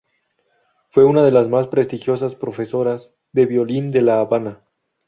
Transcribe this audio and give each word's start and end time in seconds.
Fue 0.89 1.03
una 1.05 1.23
de 1.23 1.29
las 1.29 1.47
más 1.47 1.67
prestigiosas 1.67 2.33
profesoras 2.33 3.13
de 3.33 3.45
violín 3.45 3.91
de 3.91 4.01
La 4.01 4.19
Habana. 4.19 4.63